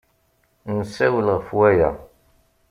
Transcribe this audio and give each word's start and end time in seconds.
Nessawel 0.77 1.27
ɣef 1.35 1.47
waya. 1.57 1.89